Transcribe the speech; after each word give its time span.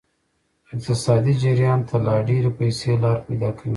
اقتصادي 0.73 1.31
جریان 1.43 1.79
ته 1.89 1.95
لا 2.05 2.15
ډیرې 2.27 2.51
پیسې 2.59 2.91
لار 3.03 3.17
پیدا 3.27 3.49
کوي. 3.57 3.69